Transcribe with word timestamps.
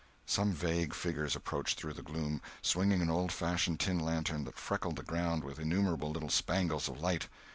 Some 0.25 0.51
vague 0.51 0.95
figures 0.95 1.35
approached 1.35 1.77
through 1.77 1.93
the 1.93 2.01
gloom, 2.01 2.41
swinging 2.63 3.03
an 3.03 3.11
old 3.11 3.31
fashioned 3.31 3.79
tin 3.79 3.99
lantern 3.99 4.45
that 4.45 4.57
freckled 4.57 4.95
the 4.95 5.03
ground 5.03 5.43
with 5.43 5.59
innumerable 5.59 6.09
little 6.09 6.29
spangles 6.31 6.89
of 6.89 6.99
light. 7.01 7.27